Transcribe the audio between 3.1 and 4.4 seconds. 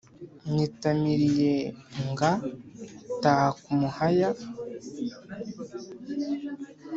taha kumuhaya.